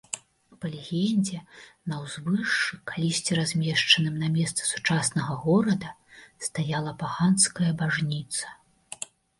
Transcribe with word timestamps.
Па 0.61 0.69
легендзе, 0.75 1.41
на 1.93 1.99
ўзвышшы, 2.05 2.79
калісьці 2.93 3.31
размешчаным 3.41 4.15
на 4.25 4.33
месцы 4.41 4.61
сучаснага 4.73 5.33
горада, 5.47 5.95
стаяла 6.49 6.91
паганская 7.05 7.71
бажніца. 7.85 8.61